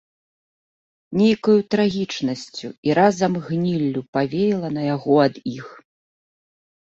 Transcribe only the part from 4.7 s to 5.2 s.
на яго